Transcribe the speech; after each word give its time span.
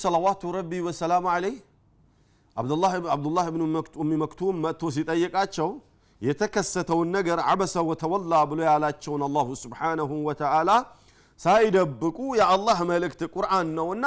ሰለዋቱ 0.00 0.50
ረቢ 0.56 0.72
ወሰላሙ 0.86 1.26
አለይህ። 1.34 1.56
አብዱላህ 2.56 3.46
ብኑ 3.54 3.62
ኡሚ 3.98 4.10
መክቱም 4.22 4.56
መጥቶ 4.64 4.90
ሲጠይቃቸው 4.96 5.68
የተከሰተውን 6.22 7.08
ነገር 7.16 7.38
አበሰ 7.50 7.74
ወተወላ 7.88 8.32
ብሎ 8.50 8.60
ያላቸውን 8.68 9.22
አላሁ 9.26 9.48
ስብሓነሁ 9.60 10.10
ወተዓላ 10.28 10.70
ሳይደብቁ 11.40 12.18
የአላህ 12.38 12.78
መልእክት 12.90 13.20
ቁርአን 13.34 13.68
ነውና 13.78 14.04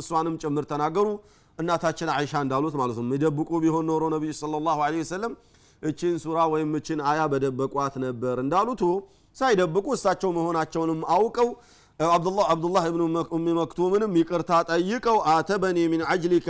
እሷንም 0.00 0.36
ጭምር 0.42 0.64
ተናገሩ። 0.72 1.08
እናታችን 1.58 2.08
አይሻ 2.14 2.32
እንዳሉት 2.44 2.74
ማለት 2.80 2.96
ነው። 2.98 3.06
የሚደብቁ 3.06 3.50
ቢሆን 3.64 3.84
ኖሮ 3.90 4.04
ነቢዩ 4.14 4.32
ሰለላሁ 4.40 4.78
ዐለይሂ 4.86 5.02
ወሰለም 5.04 5.34
እችን 5.82 6.14
ሱራ 6.22 6.38
ወይም 6.52 6.70
እችን 6.78 7.00
አያ 7.10 7.20
በደበቋት 7.32 7.94
ነበር 8.04 8.36
እንዳሉቱ 8.44 8.82
ሳይደብቁ 9.36 9.86
እሳቸው 9.96 10.30
መሆናቸውንም 10.36 11.00
አውቀው 11.14 11.48
አብዱላህ 12.00 12.84
ብኑ 12.94 13.02
ኡሚ 13.30 13.46
መክቱምንም 13.58 14.12
ይቅርታ 14.20 14.52
ጠይቀው 14.70 15.18
አተበኒ 15.32 15.78
ሚን 15.92 16.00
አጅሊከ 16.12 16.48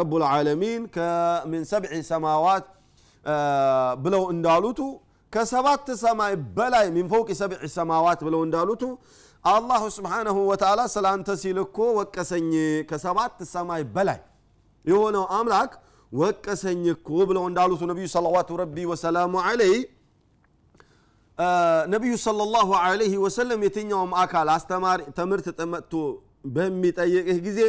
ረቡ 0.00 0.12
ልዓለሚን 0.22 0.82
ከሚን 0.96 1.62
ሰብዒ 1.70 1.94
ሰማዋት 2.10 2.66
ብለው 4.04 4.22
እንዳሉቱ 4.34 4.80
ከሰባት 5.32 5.88
ሰማይ 6.04 6.34
በላይ 6.56 6.86
ሚን 6.96 7.06
ፈውቂ 7.12 7.30
ሰብዒ 7.40 7.66
ሰማዋት 7.76 8.20
ብለው 8.26 8.40
እንዳሉቱ 8.46 8.84
አላሁ 9.44 9.82
ስብሓነሁ 9.96 10.36
ወተዓላ 10.50 10.80
ስለ 10.94 11.06
አንተ 11.14 11.30
ሲል 11.42 11.58
እኮ 11.64 11.78
ወቀሰኝ 11.98 12.50
ከሰባት 12.90 13.38
ሰማይ 13.54 13.82
በላይ 13.94 14.18
የሆነው 14.84 15.24
አምላክ 15.38 15.72
ወቀሰኝ 16.12 16.82
እኮ 16.94 17.08
ብለው 17.30 17.44
እንዳሉቱ 17.50 17.82
ነቢዩ 17.90 18.06
ሰለዋቱ 18.16 18.58
ረቢ 18.62 18.76
ወሰላሙ 18.92 19.34
አለይ 19.50 19.74
ነቢዩ 21.92 22.14
ሰለላሁ 22.24 22.68
አለይህ 22.80 23.12
ወሰለም 23.24 23.60
የትኛውም 23.66 24.12
አካል 24.22 24.48
አስተማሪ 24.54 25.00
ትምህርት 25.18 25.46
መጥቶ 25.72 25.92
በሚጠይቅህ 26.54 27.38
ጊዜ 27.46 27.60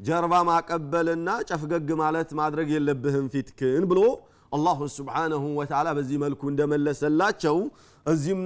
ጀርባ 0.00 0.34
ማቀበልና 0.48 1.28
ጨፍገግ 1.48 1.88
ማለት 2.00 2.30
ማድረግ 2.40 2.68
የለብህም 2.74 3.26
ፊትክን 3.34 3.84
ብሎ 3.90 4.00
አላሁ 4.52 4.78
ስብሓነሁ 4.96 5.44
ወተዓላ 5.58 5.88
በዚህ 5.98 6.18
መልኩ 6.24 6.42
እንደመለሰላቸው 6.52 7.56
እዚህም 8.06 8.40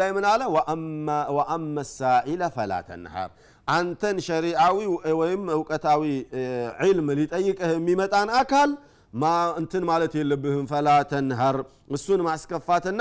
ላይ 0.00 0.10
ምን 0.16 0.26
አለ? 0.30 0.42
ወአመ 1.36 1.76
ሳኢለ 1.90 2.42
ፈላ 2.54 2.72
ተንሃር። 2.88 3.30
አንተን 3.68 4.16
ሸሪዓዊ 4.28 4.78
ወይም 5.20 5.42
እውቀታዊ 5.56 6.02
ዒልም 6.82 7.08
ሊጠይቅህ 7.18 7.72
የሚመጣን 7.76 8.30
አካል 8.40 8.70
እንትን 9.60 9.84
ማለት 9.90 10.12
የለብህም። 10.20 10.64
ፈላ 10.72 10.88
ተንሃር። 11.12 11.58
እሱን 11.90 12.20
ማስከፋትና 12.28 13.00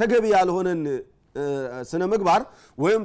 ተገቢ 0.00 0.24
ያልሆነን 0.34 0.80
ስነ 1.90 2.02
ምግባር 2.12 2.42
ወይም 2.78 3.02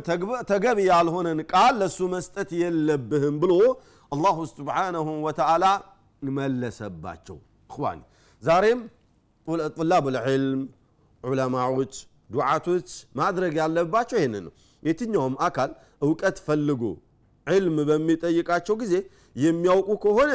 ተገቢ 0.51 0.79
ያልሆነን 0.89 1.39
ቃል 1.51 1.73
ለሱ 1.81 1.99
መስጠት 2.13 2.49
የለብህም 2.61 3.35
ብሎ 3.43 3.53
አላሁ 4.11 4.37
ስብሓነሁ 4.51 5.07
ወተዓላ 5.25 5.65
መለሰባቸው። 6.31 7.37
እኽዋኒ 7.69 7.99
ዛሬም 8.43 8.79
ጡላብ 9.77 10.05
ልዕልም 10.15 10.61
ዑለማዎች 11.23 11.93
ዱዓቶች 12.29 12.89
ማድረግ 13.19 13.53
ያለባቸው 13.61 14.17
ይህን 14.19 14.35
ነው። 14.45 14.53
የትኛውም 14.83 15.35
አካል 15.47 15.71
እውቀት 16.05 16.37
ፈልጎ 16.47 16.81
ዕልም 17.47 17.77
በሚጠይቃቸው 17.89 18.75
ጊዜ 18.81 18.93
የሚያውቁ 19.35 19.89
ከሆነ 20.03 20.31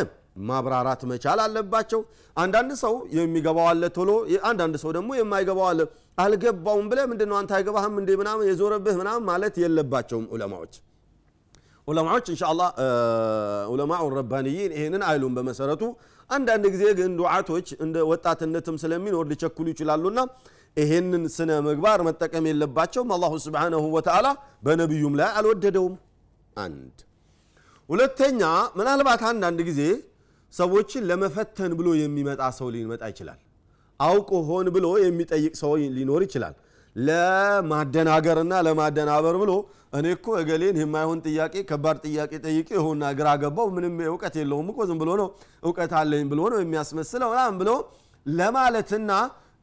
ማብራራት 0.49 1.03
መቻል 1.11 1.39
አለባቸው። 1.45 2.01
አንዳንድ 2.37 2.73
ሰው 2.83 2.95
የሚገባው 3.17 3.67
አለ 3.71 3.85
ቶሎ 3.97 4.11
አንዳንድ 4.51 4.75
ሰው 4.83 4.91
ደግሞ 4.97 5.11
የማይገባው 5.19 5.67
አለ። 5.71 5.81
አልገባውም 6.19 6.87
ብለ 6.91 7.01
ምንድነው 7.11 7.37
አንተ 7.41 7.53
አይገባህም 7.59 7.97
እንዴ 8.01 8.11
ምናምን 8.21 8.45
የዞረብህ 8.51 8.97
ምናምን 9.01 9.25
ማለት 9.31 9.57
የለባቸውም 9.63 10.27
ዑለማዎች። 10.35 10.75
ዑለማዎች 11.89 12.27
እንሻላ 12.33 12.63
ዑለማኡ 13.71 14.07
ረባንይን 14.17 14.73
ይህንን 14.77 15.03
አይሉም 15.09 15.35
በመሰረቱ። 15.39 15.83
አንዳንድ 16.31 16.65
ጊዜ 16.75 16.85
ግን 16.99 17.11
ዱዓቶች 17.21 17.69
እንደ 17.85 17.97
ወጣትነትም 18.11 18.77
ስለሚኖር 18.83 19.25
ሊቸኩሉ 19.31 19.67
ይችላሉና 19.75 20.21
ይሄንን 20.77 21.23
ስነ 21.37 21.51
ምግባር 21.67 22.01
መጠቀም 22.09 22.45
የለባቸውም። 22.51 23.09
አላሁ 23.17 23.33
ስብሓነሁ 23.47 23.85
ወተዓላ 23.97 24.27
በነቢዩም 24.67 25.15
ላይ 25.21 25.31
አልወደደውም። 25.39 25.95
አንድ 26.57 26.97
ሁለተኛ 27.89 28.43
ምናልባት 28.79 29.23
አንዳንድ 29.31 29.61
ጊዜ 29.69 29.81
ሰዎችን 30.53 31.03
ለመፈተን 31.09 31.73
ብሎ 31.79 31.89
የሚመጣ 32.01 32.43
ሰው 32.59 32.69
ሊመጣ 32.75 33.03
ይችላል። 33.13 33.39
አውቆ 34.01 34.31
ሆን 34.49 34.67
ብሎ 34.75 34.87
የሚጠይቅ 35.03 35.55
ሰው 35.61 35.73
ሊኖር 35.97 36.23
ይችላል። 36.27 36.55
ለማደናገርና 36.97 38.55
ለማደናበር 38.67 39.37
ብሎ 39.43 39.53
እኔ 39.99 40.07
እኮ 40.17 40.27
እገሌን 40.41 40.77
የማይሆን 40.81 41.19
ጥያቄ 41.27 41.55
ከባድ 41.69 41.97
ጥያቄ 42.07 42.33
ጠይቄ 42.47 42.69
ይሆና 42.79 43.05
ግራ 43.19 43.29
ገባው። 43.43 43.69
ምንም 43.77 43.95
እውቀት 44.09 44.35
የለውም 44.41 44.69
እኮ 44.73 44.87
ዝም 44.89 44.99
ብሎ 45.03 45.11
ነው 45.21 45.29
እውቀት 45.67 45.93
አለኝ 46.01 46.25
ብሎ 46.33 46.41
ነው 46.53 46.59
የሚያስመስለው 46.63 47.31
ምናምን 47.35 47.57
ብሎ 47.63 47.71
ለማለትና 48.27 49.11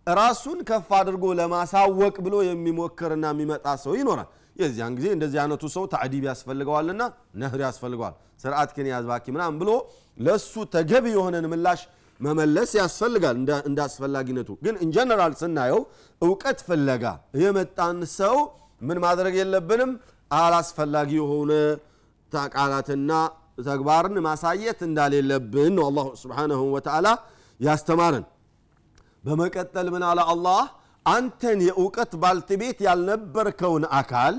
ራሱን 0.07 0.57
ከፍ 0.69 0.90
አድርጎ 0.97 1.25
ለማሳወቅ 1.40 2.16
ብሎ 2.25 2.35
የሚሞክርና 2.47 3.25
የሚመጣ 3.34 3.68
ሰው 3.84 3.94
ይኖራል 4.00 4.28
የዚያን 4.55 4.93
ጊዜ 4.97 5.07
እንደዚህ 5.16 5.39
አይነቱ 5.43 5.63
ሰው 5.73 5.83
ታዕዲብ 5.93 6.23
ያስፈልገዋልና 6.29 7.01
ነህር 7.41 7.61
ያስፈልገዋል። 7.66 8.13
ስርዓት 8.43 8.69
ክን 8.75 8.88
ያዝባኪ 8.91 9.25
ምናምን 9.35 9.57
ብሎ 9.61 9.71
ለሱ 10.17 10.53
ተገቢ 10.75 11.05
የሆነን 11.16 11.45
ምላሽ 11.53 11.81
መመለስ 12.19 12.71
ያስፈልጋል 12.79 13.35
እንደ 13.65 13.79
አስፈላጊነቱ። 13.85 14.49
ግን 14.65 14.75
ኢንጀነራል 14.85 15.33
ስናየው 15.41 15.81
እውቀት 16.21 16.59
ፍለጋ 16.67 17.03
የመጣን 17.41 17.97
ሰው 18.19 18.35
ምን 18.81 18.97
ማድረግ 19.05 19.33
የለብንም? 19.39 19.91
አላስፈላጊ 20.31 21.11
የሆነ 21.19 21.51
ቃላትና 22.55 23.11
ተግባርን 23.65 24.15
ማሳየት 24.25 24.79
እንዳሌለብን 24.88 25.73
ነው 25.77 25.83
አላሁ 25.89 26.07
ስብሓንሁ 26.21 26.61
ወተዓላ 26.75 27.07
ያስተማረን። 27.59 28.25
በመቀጠል 29.23 29.88
ምን 29.94 30.03
አለ 30.09 30.19
አላህ 30.33 30.63
አንተን 31.05 31.59
የእውቀት 31.67 32.11
ባልትቤት 32.21 32.77
ያልነበርከውን 32.88 33.83
አካል 33.99 34.35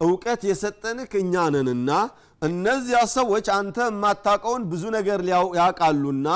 እውቀት 0.00 0.42
የሰጠንክ 0.48 1.12
እኛ 1.22 1.34
ነንና 1.54 1.90
እነዚያ 2.42 2.98
ሰዎች 3.14 3.46
አንተ 3.56 3.78
የማታውቀውን 3.88 4.62
ብዙ 4.70 4.82
ነገር 4.96 5.20
ያውቃሉና 5.58 6.28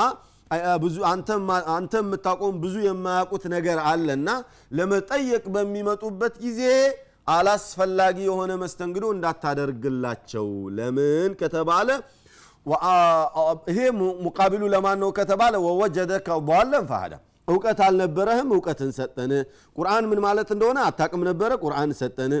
አንተ 1.73 1.93
የምታውቀውን 2.01 2.57
ብዙ 2.63 2.75
የማያውቁት 2.85 3.45
ነገር 3.55 3.77
አለና 3.89 4.29
ለመጠየቅ 4.77 5.43
በሚመጡበት 5.55 6.35
ጊዜ 6.43 6.61
አላስፈላጊ 7.35 8.17
የሆነ 8.27 8.51
መስተንግዶ 8.63 9.05
እንዳታደርግላቸው። 9.15 10.47
ለምን 10.77 11.31
ከተባለ 11.39 11.89
ይሄ 13.71 13.79
ሙቃቢሉ 14.25 14.63
ለማን 14.73 14.99
ነው 15.03 15.09
ከተባለ 15.17 15.55
ወወጀደከ 15.65 16.27
ፈሃዳ 16.89 17.13
እውቀት 17.47 17.79
አልነበረህም 17.85 18.51
እውቀትን 18.55 18.91
ሰጠን። 18.97 19.31
ቁርአን 19.75 20.05
ምን 20.11 20.19
ማለት 20.25 20.49
እንደሆነ 20.55 20.77
አታቅም 20.87 21.23
ነበረ 21.29 21.51
ቁርአን 21.63 21.91
ሰጠን። 21.99 22.33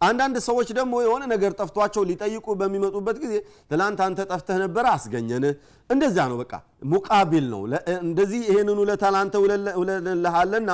አንዳንድ 0.00 0.36
ሰዎች 0.46 0.68
ደግሞ 0.78 0.94
የሆነ 1.04 1.22
ነገር 1.32 1.52
ጠፍቷቸው 1.58 2.02
ሊጠይቁ 2.10 2.46
በሚመጡበት 2.58 3.16
ጊዜ 3.22 3.32
ትላንት 3.70 4.00
አንተ 4.04 4.26
ጠፍተህ 4.30 4.58
ነበረ 4.62 4.84
አስገኘን። 4.96 5.44
እንደዚያ 5.90 6.24
ነው 6.30 6.36
በቃ 6.42 6.52
ሙቃቢል 6.92 7.46
ነው። 7.54 7.62
እንደዚህ 8.04 8.40
ይህንን 8.50 8.78
ውለታ 8.82 9.04
ላንተ 9.14 9.34
ውለንልሃለና 9.80 10.70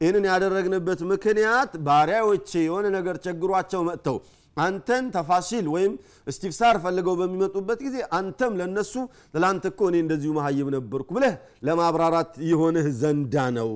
ይህንን 0.00 0.24
ያደረግንበት 0.30 1.00
ምክንያት 1.12 1.70
ባሪያዎቼ 1.86 2.50
የሆነ 2.66 2.86
ነገር 2.96 3.16
ቸግሯቸው 3.24 3.82
መጥተው 3.88 4.18
አንተን 4.56 5.04
ተፋሲል 5.14 5.66
ወይም 5.74 5.92
እስቲፍሳር 6.26 6.76
ፈልገው 6.84 7.14
በሚመጡበት 7.20 7.80
ጊዜ 7.86 7.96
አንተም 8.18 8.52
ለነሱ 8.60 8.92
ትላንት 9.34 9.64
እኮ 9.70 9.80
እኔ 9.90 9.96
እንደዚሁ 10.04 10.30
መሀይብ 10.38 10.68
ነበርኩ 10.76 11.08
ብለህ 11.16 11.34
ለማብራራት 11.66 12.32
የሆንህ 12.50 12.88
ዘንዳ 13.00 13.34
ነው። 13.58 13.70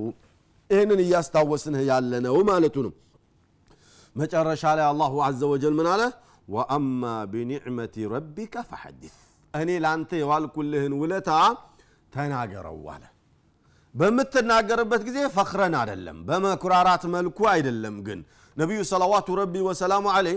ይህንን 0.71 1.01
እያስታወስንህ 1.05 1.83
ያለ 1.91 2.13
ነው 2.27 2.37
ማለቱ 2.51 2.77
ነው። 2.87 2.93
መጨረሻ 4.17 4.63
ላይ 4.79 4.87
አላሁ 4.91 5.15
አዘ 5.27 5.41
ወጀል 5.53 5.75
ምን 5.79 5.89
አለ? 5.93 6.03
ወአማ 6.49 7.03
ቢኒዕመቲ 7.33 7.95
ረቢከ 8.13 8.55
ፈሐዲት 8.71 9.17
እኔ 9.55 9.71
ለአንተ 9.85 10.11
የዋልኩልህን 10.21 10.95
ውለታ 11.01 11.31
ተናገረው 12.13 12.81
አለ። 12.95 13.05
በምትናገርበት 13.95 15.03
ጊዜ 15.09 15.19
ፈክረን 15.37 15.75
አይደለም 15.81 16.19
በመኩራራት 16.29 17.05
መልኩ 17.15 17.39
አይደለም። 17.53 17.97
ግን 18.07 18.21
ነቢዩ 18.57 18.81
ሰለዋቱ 18.91 19.29
ረቢ 19.41 19.55
ወሰላሙ 19.69 20.05
አለይ 20.17 20.37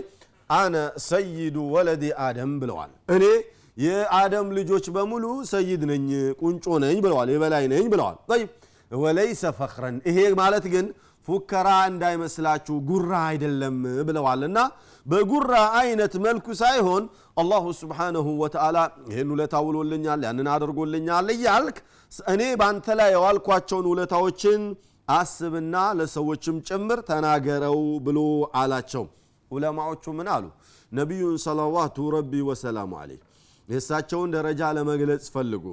አነ 0.50 0.74
ሰይዱ 1.06 1.56
ወለዲ 1.74 2.04
አደም 2.24 2.52
ብለዋል። 2.62 2.90
እኔ 3.14 3.24
የአደም 3.76 4.48
ልጆች 4.58 4.86
በሙሉ 4.96 5.24
ሰይድ 5.50 5.82
ነኝ 5.90 6.04
ቁንጮ 6.42 6.64
ነኝ 6.84 6.96
ብለዋል 7.04 7.28
የበላይ 7.34 7.64
ነኝ 7.72 7.86
ብለዋል። 7.92 8.18
ጠይብ 8.30 8.50
ወለይሰ 8.90 9.42
ፈክረን 9.58 9.96
ይሄ 10.08 10.18
ማለት 10.40 10.66
ግን 10.74 10.86
ፉከራ 11.28 11.68
እንዳይመስላችሁ 11.90 12.74
ጉራ 12.88 13.12
አይደለም 13.28 13.76
ብለዋል 14.08 14.40
እና 14.48 14.58
በጉራ 15.06 15.52
አይነት 15.80 16.14
መልኩ 16.26 16.46
ሳይሆን 16.60 17.04
አላሁ 17.36 17.64
ስብሓነሁ 17.80 18.26
ወተዓላ 18.42 18.78
ይህን 19.10 19.30
ውለታ 19.34 19.54
ውሎልኛል 19.66 20.20
ያንን 20.26 20.48
አድርጎልኛል 20.54 21.28
እያልክ 21.34 21.76
እኔ 22.28 22.42
በአንተ 22.60 22.86
ላይ 23.00 23.10
የዋልኳቸውን 23.14 23.86
ውለታዎችን 23.92 24.62
አስብና 25.08 25.76
ለሰዎችም 25.98 26.58
ጭምር 26.68 27.00
ተናገረው 27.08 27.78
ብሎ 28.06 28.18
አላቸው 28.60 29.04
ዑለማዎቹ 29.50 30.04
ምን 30.18 30.28
አሉ? 30.34 30.44
ነቢዩን 30.92 31.36
ሰለዋቱ 31.44 31.96
ረቢ 32.14 32.32
ወሰላሙ 32.48 32.92
አለይህ 33.00 33.22
የእሳቸውን 33.68 34.30
ደረጃ 34.34 34.60
ለመግለጽ 34.76 35.26
ፈልጉ። 35.34 35.64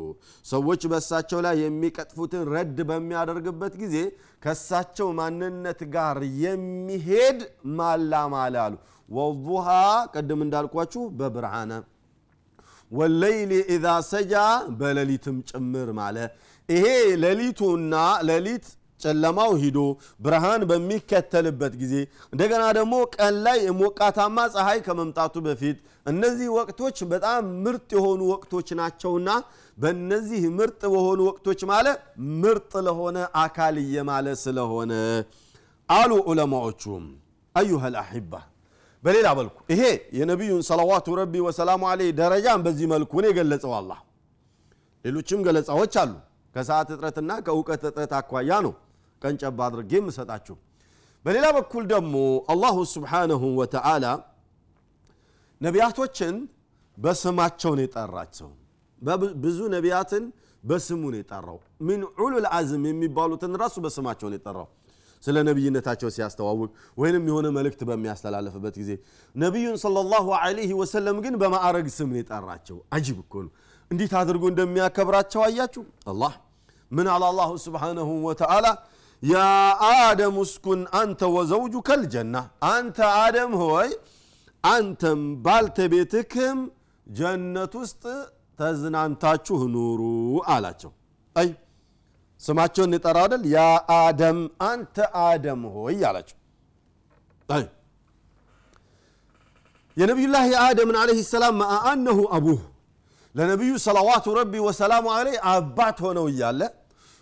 ሰዎች 0.45 0.81
በእሳቸው 0.91 1.39
ላይ 1.45 1.55
የሚቀጥፉትን 1.63 2.43
ረድ 2.53 2.77
በሚያደርግበት 2.89 3.73
ጊዜ 3.81 3.95
ከእሳቸው 4.43 5.07
ማንነት 5.19 5.81
ጋር 5.95 6.17
የሚሄድ 6.43 7.39
ማላ 7.77 8.13
ማለ 8.33 8.55
አሉ። 8.65 8.75
ወዱሃ 9.09 9.67
ቅድም 10.13 10.41
እንዳልኳችሁ 10.45 11.03
በብርሃነ 11.19 11.71
ወለይሊ 12.91 13.51
ኢዛ 13.73 13.87
ሰጃ 14.07 14.33
በሌሊትም 14.79 15.37
ጭምር 15.49 15.89
ማለ። 15.99 16.17
ይሄ 16.69 16.85
ሌሊቱና 17.23 17.93
ሌሊት 18.29 18.65
ጨለማው 19.01 19.51
ሂዶ 19.61 19.79
ብርሃን 20.19 20.63
በሚከተልበት 20.69 21.73
ጊዜ 21.81 21.93
እንደገና 22.33 22.63
ደግሞ 22.77 22.93
ቀን 23.15 23.35
ላይ 23.45 23.59
ሞቃታማ 23.79 24.37
ፀሐይ 24.55 24.79
ከመምጣቱ 24.85 25.35
በፊት 25.47 25.79
እነዚህ 26.05 26.47
ወቅቶች 26.57 26.97
በጣም 27.11 27.49
ምርጥ 27.65 27.89
የሆኑ 27.97 28.21
ወቅቶች 28.33 28.69
ናቸውና 28.79 29.29
በእነዚህ 29.77 30.43
ምርጥ 30.57 30.81
በሆኑ 30.93 31.19
ወቅቶች 31.29 31.61
ማለ 31.71 31.87
ምርጥ 32.41 32.71
ለሆነ 32.87 33.17
አካል 33.43 33.75
እየማለ 33.83 34.27
ስለሆነ 34.43 34.93
አሉ 35.89 36.11
ዑለማዎቹም 36.29 37.05
አዩሃ 37.55 37.83
ልአሕባ 37.93 38.33
በሌላ 39.03 39.27
መልኩ 39.37 39.57
ይሄ 39.71 39.83
የነቢዩን 40.17 40.63
ሰለዋቱ 40.67 41.15
ረቢ 41.19 41.35
ወሰላሙ 41.45 41.81
አለይህ 41.91 42.11
ደረጃን 42.19 42.59
በዚህ 42.65 42.87
መልኩ 42.91 43.21
ነው 43.23 43.29
የገለጸው 43.31 43.71
አላህ። 43.77 43.99
ሌሎችም 45.05 45.39
ገለጻዎች 45.45 45.93
አሉ። 46.01 46.11
ከሰዓት 46.55 46.89
እጥረትና 46.93 47.31
ከእውቀት 47.45 47.83
እጥረት 47.89 48.13
አኳያ 48.17 48.51
ነው 48.65 48.73
ቀንጨባ 49.21 49.59
አድርጌ 49.67 49.91
የምሰጣችሁ። 49.99 50.55
በሌላ 51.25 51.45
በኩል 51.57 51.83
ደግሞ 51.91 52.15
አላሁ 52.53 52.77
ስብሓነሁ 52.93 53.43
ወተዓላ 53.59 54.05
ነቢያቶችን 55.61 56.35
በስማቸው 56.97 57.71
ነው 57.77 57.83
የጠራቸው። 57.85 58.49
ብዙ 59.43 59.59
ነቢያትን 59.75 60.23
በስሙ 60.63 61.03
የጠራው። 61.15 61.57
ሚን 61.87 62.01
ዑሉል 62.19 62.45
አዝም 62.57 62.83
የሚባሉትን 62.89 63.53
ራሱ 63.61 63.75
በስማቸው 63.85 64.29
የጠራው። 64.33 64.67
ስለ 65.23 65.37
ነቢይነታቸው 65.47 66.09
ሲያስተዋውቅ 66.15 66.69
ወይንም 66.97 67.23
የሆነ 67.29 67.47
መልእክት 67.57 67.81
በሚያስተላለፍበት 67.89 68.75
ጊዜ 68.81 68.91
ነቢዩን 69.35 69.75
ሰለላሁ 69.83 70.27
ዐለይሂ 70.39 70.71
ወሰለም 70.79 71.17
ግን 71.25 71.33
በማዕረግ 71.41 71.87
ስም 71.97 72.11
የጠራቸው። 72.19 72.77
አጂብ 72.95 73.17
እኮ 73.23 73.33
ነው። 73.45 73.51
እንዴት 73.91 74.13
አድርጎ 74.19 74.43
እንደሚያከብራቸው 74.51 75.41
አያችሁ? 75.47 75.83
አላህ 76.11 76.33
ምን 76.91 77.07
አለ 77.07 77.23
አላሁ 77.29 77.51
ስብሓነሁ 77.65 78.09
ወተዓላ 78.27 78.65
ያ 79.23 79.39
አደም 79.87 80.35
እስኩን 80.43 80.79
አንተ 80.99 81.21
ወዘውጁከ 81.33 81.89
ልጀና 82.01 82.35
አንተ 82.69 82.97
አደም 83.17 83.51
ሆይ 83.61 83.89
አንተም 84.63 85.21
ባልተቤትክም 85.45 86.59
ጀነት 87.07 87.73
ውስጥ 87.81 88.03
ተዝናንታችሁ 88.59 89.59
ኑሩ 89.73 90.01
አላቸው። 90.47 90.91
አይ 91.35 91.47
ስማቸውን 92.41 92.93
የጠራ 92.95 93.17
አይደል? 93.25 93.43
ያ 93.53 93.59
አደም 93.97 94.39
አንተ 94.69 94.95
አደም 95.25 95.61
ሆይ 95.75 95.97
አላቸው። 96.09 96.37
አይ 97.49 97.63
የነቢዩላህ 99.97 100.43
የአደምን 100.51 100.97
አለህ 101.01 101.17
ሰላም 101.31 101.55
መአ 101.61 101.73
አቡህ 102.37 102.59
ለነቢዩ 103.35 103.73
ሰለዋቱ 103.85 104.25
ረቢ 104.37 104.53
ወሰላሙ 104.65 105.05
አለይ 105.15 105.35
አባት 105.51 105.97
ሆነው 106.05 106.25
እያለ 106.31 106.61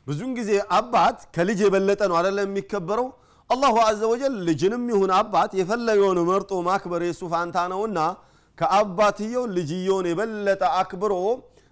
ብዙን 0.08 0.32
ጊዜ 0.38 0.52
አባት 0.76 1.18
ከልጅ 1.36 1.60
የበለጠ 1.66 2.02
ነው 2.12 2.16
አደለ 2.20 2.38
የሚከበረው? 2.46 3.08
አላሁ 3.50 3.76
አዘ 3.86 4.02
ወጀል 4.12 4.34
ልጅንም 4.48 4.84
ይሁን 4.92 5.12
አባት 5.20 5.52
የፈለገውን 5.60 6.20
መርጦ 6.30 6.52
ማክበር 6.68 7.02
የሱ 7.08 7.22
ፋንታ 7.34 7.58
ነውና 7.72 8.00
ከአባትየው 8.58 9.44
ልጅየውን 9.58 10.06
የበለጠ 10.12 10.64
አክብሮ 10.80 11.14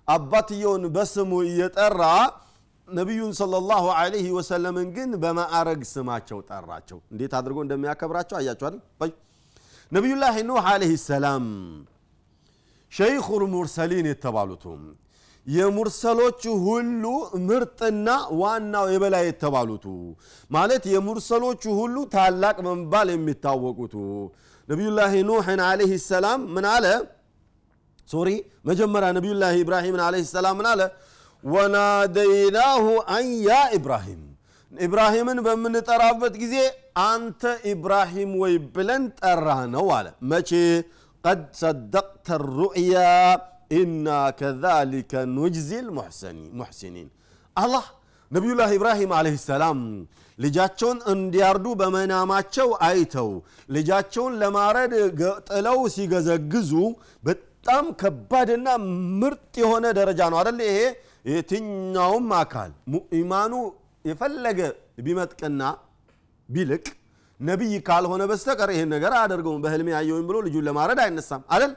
አባትየውን 0.07 0.83
በስሙ 0.95 1.31
እየጠራ 1.47 2.01
ነቢዩን 2.87 3.31
ሰለላሁ 3.39 3.85
ዐለይሂ 3.97 4.27
ወሰለምን 4.37 4.87
ግን 4.95 5.09
በማዕረግ 5.23 5.81
ስማቸው 5.91 6.39
ጠራቸው። 6.49 6.99
እንዴት 7.13 7.33
አድርጎ 7.39 7.57
እንደሚያከብራቸው 7.65 8.37
አያቸዋል 8.39 8.75
ነቢዩላህ 9.91 10.35
ኑህ 10.47 10.65
ዐለይሂ 10.69 10.93
ሰላም 11.05 11.45
ሸይኹል 12.91 13.43
ሙርሰሊን 13.53 14.07
የተባሉቱ 14.11 14.63
የሙርሰሎች 15.47 16.41
ሁሉ 16.63 17.03
ምርጥና 17.47 18.07
ዋናው 18.41 18.85
የበላይ 18.93 19.23
የተባሉቱ 19.27 19.85
ማለት 20.51 20.83
የሙርሰሎቹ 20.93 21.63
ሁሉ 21.79 21.95
ታላቅ 22.15 22.55
በመባል 22.59 23.09
የሚታወቁቱ 23.13 23.95
ነቢዩላህ 24.67 25.13
ኑሕን 25.29 25.61
አለህ 25.67 25.91
ሰላም 26.07 26.39
ምን 26.55 26.65
አለ? 26.73 26.85
ሶሪ 28.09 28.29
መጀመሪያ 28.65 29.07
ነቢዩላህ 29.17 29.53
ኢብራሂምን 29.61 30.01
አለህ 30.05 30.25
ሰላም 30.33 30.55
ምን 30.59 30.67
አለ? 30.71 30.81
ወናደይናሁ 31.43 32.85
አን 33.15 33.27
ኢብራሂም። 33.77 34.21
ኢብራሂምን 34.71 35.37
በምንጠራበት 35.45 36.33
ጊዜ 36.43 36.55
አንተ 37.05 37.41
ኢብራሂም 37.71 38.31
ወይ 38.41 38.55
ብለን 38.73 39.03
ጠራ 39.19 39.47
ነው 39.75 39.85
አለ። 39.97 40.07
መቼ? 40.31 40.51
ቀድ 41.23 41.43
ሰደቅተ 41.59 42.27
ሩእያ 42.49 42.95
ኢና 43.71 44.07
ከዛሊከ 44.39 45.23
ኑጅዚ 45.35 45.69
ልሙሕሲኒን 45.87 47.07
አላህ 47.55 47.85
ነቢዩላህ 48.31 48.69
ኢብራሂም 48.77 49.11
አለህ 49.17 49.35
ሰላም 49.47 49.79
ልጃቸውን 50.39 50.97
እንዲያርዱ 51.13 51.67
በመናማቸው 51.79 52.69
አይተው 52.87 53.29
ልጃቸውን 53.75 54.33
ለማረድ 54.41 54.93
ጥለው 55.49 55.79
ሲገዘግዙ 55.95 56.71
በጣም 57.23 57.85
ከባድና 58.01 58.67
ምርጥ 59.21 59.53
የሆነ 59.63 59.85
ደረጃ 59.99 60.21
ነው 60.33 60.39
አደለ 60.41 60.59
ይሄ 60.69 60.79
የትኛውም 61.31 62.27
አካል 62.41 62.71
ኢማኑ 63.19 63.53
የፈለገ 64.05 64.59
ቢመጥቅና 65.05 65.61
ቢልቅ 66.49 66.85
ነቢይ 67.39 67.73
ካልሆነ 67.87 68.23
በስተቀር 68.29 68.69
ይህን 68.73 68.89
ነገር 68.95 69.11
አያደርገውም። 69.17 69.63
በህልሜ 69.63 69.89
ያየውኝ 69.95 70.23
ብሎ 70.29 70.37
ልጁን 70.45 70.63
ለማረድ 70.67 70.99
አይነሳም 71.03 71.41
አደል 71.55 71.73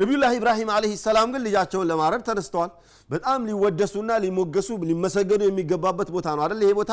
ነቢዩላህ 0.00 0.30
ኢብራሂም 0.38 0.68
አለህ 0.74 0.92
ሰላም 1.02 1.28
ግን 1.34 1.42
ልጃቸውን 1.46 1.86
ለማረድ 1.90 2.22
ተነስተዋል። 2.28 2.70
በጣም 3.10 3.40
ሊወደሱና 3.48 4.10
ሊሞገሱ 4.24 4.68
ሊመሰገኑ 4.90 5.42
የሚገባበት 5.46 6.08
ቦታ 6.14 6.28
ነው 6.36 6.42
አደል 6.44 6.60
ይሄ 6.64 6.72
ቦታ 6.78 6.92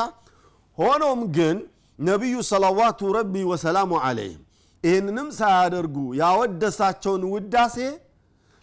ሆኖም 0.78 1.20
ግን 1.36 1.56
ነቢዩ 1.98 2.34
ሰለዋቱ 2.50 3.00
ረቢ 3.16 3.34
ወሰላሙ 3.50 3.92
አለይህ 4.08 4.36
ይህንንም 4.84 5.28
ሳያደርጉ 5.38 5.96
ያወደሳቸውን 6.20 7.22
ውዳሴ 7.32 7.76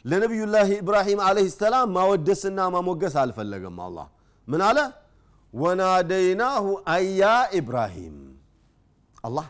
ለነቢዩላህ 0.06 0.68
ኢብራሂም 0.78 1.20
አለህ 1.28 1.48
ሰላም 1.56 1.90
ማወደስና 1.96 2.60
ማሞገስ 2.74 3.16
አልፈለገም። 3.22 3.78
አላህ 3.88 4.08
ምን 4.48 4.62
አለ? 4.68 4.78
ወናደይናሁ 5.54 6.66
አያ 6.94 7.22
ኢብራሂም። 7.60 8.16
አላህ 9.24 9.48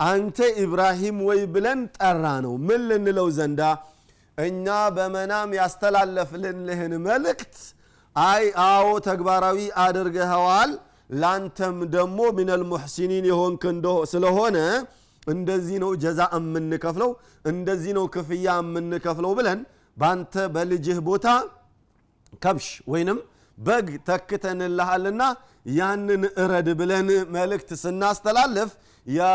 አንተ 0.00 0.38
ኢብራሂም 0.62 1.16
ወይ 1.28 1.40
ብለን 1.54 1.80
ጠራ 1.98 2.24
ነው 2.44 2.54
ምን 2.68 2.80
ልንለው 2.90 3.28
ዘንዳ 3.38 3.62
እኛ 4.38 4.66
በመናም 4.96 5.50
ያስተላለፍልንልህን 5.58 6.92
መልእክት 7.06 7.56
አይ 8.16 8.44
አዎ 8.66 8.86
ተግባራዊ 9.08 9.58
አድርገኸዋል። 9.84 10.70
ላንተም 11.14 11.78
ደግሞ 11.94 12.18
ሚነል 12.36 12.62
ሙሕሲኒን 12.70 13.24
የሆንክ 13.30 13.62
ስለሆነ 14.12 14.58
እንደዚህ 15.26 15.76
ነው 15.82 15.90
ጀዛ 16.02 16.20
የምንከፍለው 16.36 17.10
እንደዚህ 17.44 17.92
ነው 17.98 18.04
ክፍያ 18.14 18.46
የምንከፍለው 18.60 19.32
ብለን 19.38 19.60
ባንተ 19.96 20.34
በልጅህ 20.54 20.98
ቦታ 21.08 21.26
ከብሽ 22.42 22.68
ወይንም 22.92 23.18
በግ 23.58 23.88
ተክተንልሃልና 24.08 25.22
ያንን 25.76 26.22
እረድ 26.42 26.68
ብለን 26.80 27.08
መልእክት 27.36 27.70
ስናስተላልፍ 27.82 28.70
ያ 29.06 29.26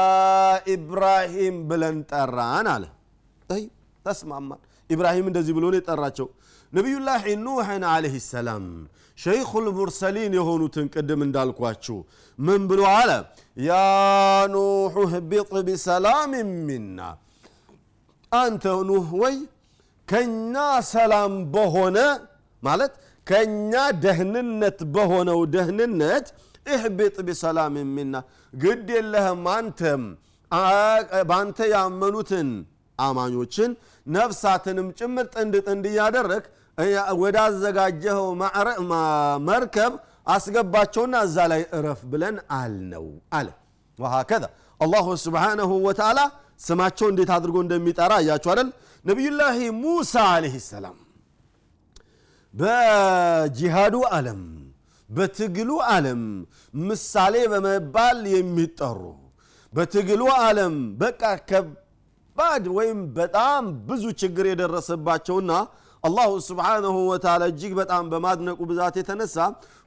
ኢብራሂም 0.75 1.58
ብለን 1.70 1.98
ጠራን 2.12 2.68
አለ። 2.74 2.86
ተስማማን 4.06 4.62
ኢብራሂም 4.89 5.25
እንደዚህ 5.30 5.54
ብሎ 5.58 5.65
ነው 5.72 5.80
የጠራቸው። 5.80 6.27
ነቢዩላህ 6.74 7.24
ኑሕን 7.46 7.84
አለህ 7.92 8.15
ሰላም 8.27 8.65
ሸይኹል 9.18 9.68
ሙርሰሊን 9.77 10.34
የሆኑትን 10.38 10.88
ቅድም 10.94 11.22
እንዳልኳችሁ 11.25 11.98
ምን 12.39 12.62
ብሎ 12.70 12.82
አለ? 12.94 13.12
ያ 13.65 13.72
ኑሕ 14.54 14.96
ህቢጥ 15.13 15.51
ቢሰላም 15.68 16.32
ሚና። 16.68 17.00
አንተ 18.32 18.65
ኑህ 18.89 19.10
ወይ 19.22 19.36
ከኛ 20.08 20.56
ሰላም 20.94 21.34
በሆነ 21.54 21.98
ማለት 22.63 22.94
ከኛ 23.27 23.74
ደህንነት 24.04 24.80
በሆነው 24.96 25.39
ደህንነት 25.56 26.27
እህቢጥ 26.68 27.15
ቢሰላም 27.27 27.75
ሚና። 27.96 28.13
ግድ 28.54 28.88
የለህም 28.98 29.44
አንተም 29.56 30.04
በአንተ 31.30 31.60
ያመኑትን 31.74 32.50
አማኞችን 33.00 33.72
ነፍሳትንም 34.08 34.88
ጭምር 35.00 35.25
ጥንድ 35.36 35.56
ጥንድ 35.68 35.86
እያደረግ 35.92 36.44
ወዳዘጋጀኸው 37.22 38.28
መርከብ 39.48 39.94
አስገባቸውና 40.34 41.16
እዛ 41.28 41.38
ላይ 41.52 41.62
እረፍ 41.78 42.02
ብለን 42.12 42.38
አልነው 42.58 43.06
አለ። 43.38 43.48
ወሃከዛ 44.00 44.44
አላሁ 44.80 45.08
ስብሓነሁ 45.24 45.72
ወተዓላ 45.88 46.20
ስማቸው 46.66 47.08
እንዴት 47.12 47.30
አድርጎ 47.36 47.58
እንደሚጠራ 47.64 48.14
እያቸው 48.24 48.50
አይደል? 48.54 48.70
ነቢዩላህ 49.06 49.56
ሙሳ 49.82 50.14
አለህ 50.34 50.56
ሰላም 50.70 50.98
በጂሃዱ 52.54 53.96
ዓለም 54.16 54.42
በትግሉ 55.10 55.72
ዓለም 55.90 56.22
ምሳሌ 56.84 57.36
በመባል 57.52 58.20
የሚጠሩ 58.36 59.02
በትግሉ 59.74 60.22
ዓለም 60.42 60.75
በቃ 61.02 61.22
ከባድ 62.36 62.65
ወይም 62.77 62.98
በጣም 63.18 63.62
ብዙ 63.88 64.04
ችግር 64.22 64.46
የደረሰባቸውና 64.50 65.51
አላሁ 66.04 66.32
ስብሓንሁ 66.48 66.96
ወተዓላ 67.10 67.44
እጅግ 67.51 67.74
በጣም 67.80 68.04
በማድነቁ 68.12 68.60
ብዛት 68.72 68.96
የተነሳ 69.00 69.38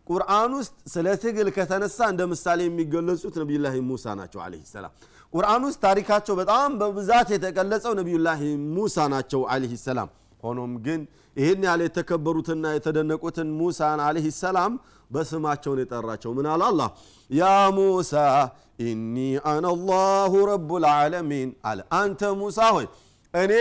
ቁርአን 0.06 0.52
ውስጥ 0.58 0.72
ስለ 0.92 1.06
ትግል 1.22 1.48
ከተነሳ 1.56 1.98
እንደ 2.12 2.22
ምሳሌ 2.32 2.60
የሚገለጹት 2.66 3.34
ነቢዩላህ 3.42 3.74
ሙሳ 3.90 4.14
ናቸው 4.20 4.40
አለህ 4.44 4.62
ሰላም። 4.72 4.92
ቁርአን 5.32 5.62
ውስጥ 5.68 5.78
ታሪካቸው 5.84 6.36
በጣም 6.40 6.78
በብዛት 6.80 7.28
የተገለጸው 7.34 7.94
ነቢዩላህ 8.00 8.40
ሙሳ 8.76 8.96
ናቸው 9.14 9.42
አለህ 9.54 9.74
ሰላም 9.84 10.08
ሆኖም 10.42 10.72
ግን 10.86 11.00
ይህን 11.36 11.62
ያለ 11.68 11.80
የተከበሩትና 11.86 12.64
የተደነቁትን 12.76 13.48
ሙሳን 13.58 14.00
አለህ 14.06 14.26
ሰላም 14.38 14.72
በስማቸውን 15.10 15.78
የጠራቸው 15.82 16.30
ምን 16.36 16.46
አለ? 16.52 16.62
አላ 16.68 16.80
ያ 17.30 17.44
ሙሳ 17.76 18.12
ኢኒ 18.82 19.16
አነ 19.50 19.66
ላሁ 19.86 20.32
ረቡ 20.50 20.70
ልዓለሚን 20.84 21.50
አለ። 21.68 21.78
አንተ 22.00 22.20
ሙሳ 22.40 22.58
ሆይ 22.76 22.86
እኔ 23.34 23.52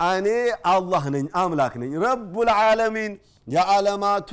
እኔ 0.00 0.28
አላህ 0.72 1.04
ነኝ 1.14 1.26
አምላክ 1.40 1.74
ነኝ። 1.82 1.92
ረቡ 2.04 2.34
ልዓለሚን 2.48 3.12
የዓለማቱ 3.46 4.30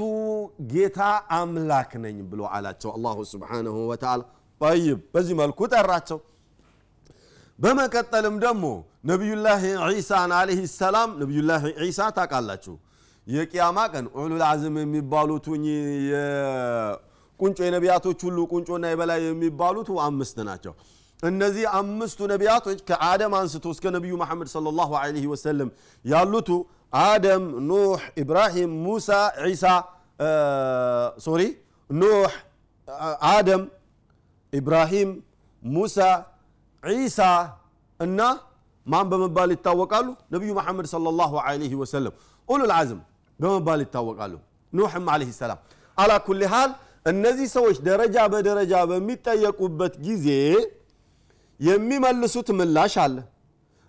ጌታ 0.72 1.00
አምላክ 1.38 1.92
ነኝ 2.04 2.18
ብሎ 2.32 2.42
አላቸው። 2.56 2.90
አላሁ 2.98 3.18
ስብሓንሁ 3.34 3.76
ወተዓላ። 3.92 4.22
ጠይብ 4.62 5.00
በዚህ 5.14 5.36
መልኩ 5.42 5.60
ጠራቸው 5.74 6.20
በመቀጠልም 7.60 8.36
ደግሞ 8.44 8.66
ነቢዩላህ 9.10 9.62
ዒሳን 9.92 10.32
አለህ 10.38 10.60
ሰላም 10.76 11.10
ነቢዩላህ 11.22 11.62
ዒሳ 11.82 12.00
ታውቃላችሁ? 12.18 12.74
የቅያማ 13.28 13.80
ቀን 13.94 14.06
ኡሉል 14.18 14.44
አዝም 14.50 14.76
የሚባሉት 14.82 15.46
ቁንጮ 17.40 17.58
የነቢያቶች 17.68 18.20
ሁሉ 18.28 18.38
ቁንጮና 18.52 18.86
የበላይ 18.92 19.20
የሚባሉት 19.28 19.90
አምስት 20.06 20.38
ናቸው። 20.50 20.74
እነዚህ 21.20 21.66
አምስቱ 21.80 22.20
ነቢያቶች 22.32 22.80
ከአደም 22.90 23.34
አንስቶ 23.40 23.66
እስከ 23.76 23.86
ነቢዩ 23.96 24.14
መሐመድ 24.22 24.50
ሰለላሁ 24.56 24.90
ዐለይሂ 25.02 25.26
ወሰለም 25.34 25.70
ያሉቱ 26.06 26.50
አደም 27.04 27.44
ኑሕ 27.70 28.02
ኢብራሂም 28.22 28.72
ሙሳ 28.86 29.10
ዒሳ 29.46 29.66
ሶሪ 31.26 31.42
ኑሕ 31.90 32.32
አደም 33.32 33.64
ኢብራሂም 34.54 35.10
ሙሳ 35.64 35.98
ዒሳ 36.84 37.20
እና 38.00 38.20
ማን 38.86 39.06
በመባል 39.12 39.50
ይታወቃሉ? 39.56 40.06
ነቢዩ 40.34 40.52
መሐመድ 40.60 40.86
ሰለላሁ 40.94 41.32
ዐለይሂ 41.46 41.74
ወሰለም። 41.82 42.14
ኡሉል 42.48 42.72
በመባል 43.40 43.80
ይታወቃሉ። 43.86 44.34
ኑሕም 44.74 45.06
አለህ 45.14 45.30
ሰላም። 45.42 45.60
አላ 45.98 46.12
ኩልሃል 46.26 46.72
እነዚህ 47.06 47.48
ሰዎች 47.56 47.78
ደረጃ 47.88 48.18
በደረጃ 48.34 48.74
በሚጠየቁበት 48.90 49.94
ጊዜ 50.06 50.28
የሚመልሱት 51.60 52.50
ምላሽ 52.60 52.96
አለ። 53.04 53.16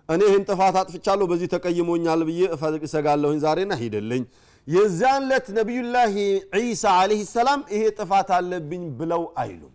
እኔ 0.09 0.21
ይህን 0.29 0.43
ጥፋት 0.49 0.75
አጥፍቻለሁ 0.81 1.25
በዚህ 1.31 1.47
ተቀይሞኛል 1.53 2.21
ብዬ 2.29 2.41
እሰጋለሁኝ 2.85 3.37
ዛሬና 3.45 3.73
ሂደልኝ 3.81 4.23
የዚያን 4.67 5.23
ለት 5.29 5.47
ነቢዩላህ 5.57 6.13
ዒሳ 6.61 6.83
አለህ 7.01 7.21
ሰላም 7.35 7.61
ይሄ 7.73 7.83
ጥፋት 7.99 8.29
አለብኝ 8.37 8.83
ብለው 8.99 9.23
አይሉም። 9.43 9.73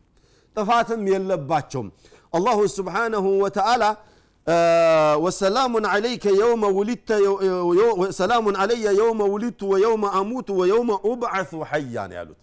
ጥፋትም 0.56 1.00
የለባቸውም 1.12 1.88
አላሁ 2.36 2.58
ወሰላሙን 5.24 5.84
ዓለይከ 5.92 6.24
የውመ 6.40 6.64
ውሊድተ 6.76 7.08
ሰላሙን 8.18 8.56
ዓለየ 8.62 8.86
የውመ 8.98 9.22
ውሊድቱ 9.32 9.60
ወየውመ 9.72 10.04
አሙቱ 10.18 10.48
ወየውመ 10.60 10.90
ኡብዓሱ 11.08 11.50
ሐያ 11.70 12.04
ነው 12.10 12.16
ያሉት 12.18 12.40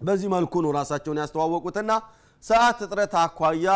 በዚህ 0.00 0.28
መልኩ 0.34 0.54
ነው 0.64 0.70
ራሳቸውን 0.78 1.18
ያስተዋወቁትና 1.22 1.90
ሰዓት 2.44 2.78
እጥረት 2.86 3.12
አኳያ 3.22 3.66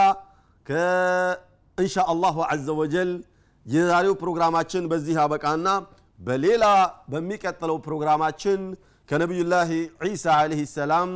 ከእንሻ 0.67 1.97
አላሁ 2.13 2.37
አዘ 2.53 2.67
ወጀል 2.81 3.11
የዛሬው 3.67 4.15
ፕሮግራማችን 4.23 4.85
በዚህ 4.91 5.17
አበቃና 5.25 5.69
በሌላ 6.19 6.65
በሚቀጥለው 7.13 7.77
ፕሮግራማችን 7.87 8.61
ከነቢዩላህ 9.09 9.69
ዒሳ 10.07 10.25
ዓለይህ 10.39 10.63
ሰላም 10.77 11.11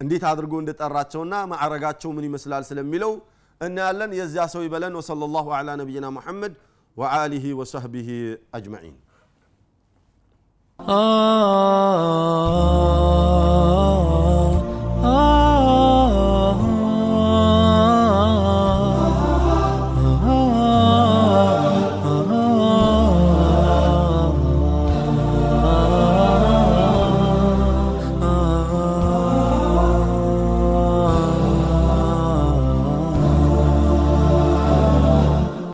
እንዴት 0.00 0.24
አድርጎ 0.30 0.54
እንደጠራቸውና 0.62 1.34
ማዕረጋቸው 1.52 2.10
ምን 2.16 2.24
ይመስላል 2.28 2.64
ስለሚለው 2.70 3.12
እናያለን 3.61 4.11
የዚያ 4.19 4.43
ሰው 4.53 4.61
ይበለን 4.67 4.93
ወሰለ 4.99 5.21
ላሁ 5.35 5.47
ዐላ 5.57 5.69
ነቢይና 5.81 6.07
ሙሐመድ 6.17 6.53
ወአሊህ 6.97 7.45
ወሰህቢህ 7.59 8.09
አጅመዒን 8.57 8.95
آه 10.79 11.14